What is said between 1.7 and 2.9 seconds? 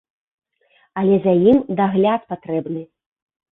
дагляд патрэбны.